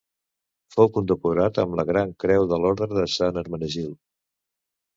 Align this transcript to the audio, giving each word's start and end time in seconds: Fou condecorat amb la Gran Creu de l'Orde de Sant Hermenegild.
Fou 0.75 0.89
condecorat 0.95 1.59
amb 1.65 1.77
la 1.81 1.85
Gran 1.91 2.15
Creu 2.25 2.47
de 2.55 2.61
l'Orde 2.65 2.89
de 2.97 3.07
Sant 3.19 3.41
Hermenegild. 3.43 3.97